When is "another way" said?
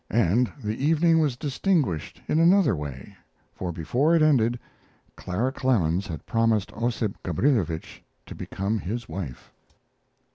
2.39-3.15